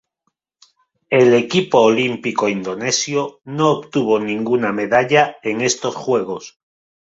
El 1.19 1.35
equipo 1.35 1.77
olímpico 1.81 2.49
indonesio 2.49 3.39
no 3.45 3.69
obtuvo 3.69 4.19
ninguna 4.19 4.71
medalla 4.71 5.35
en 5.43 5.61
estos 5.61 5.93
Juegos. 5.93 6.57